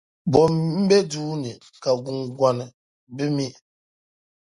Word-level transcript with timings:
Bɔ 0.31 0.41
m-be 0.53 0.97
duu 1.11 1.31
ni 1.43 1.51
ka 1.81 1.91
guŋgɔni 2.05 2.65
bi 3.15 3.25
mi? 3.35 3.47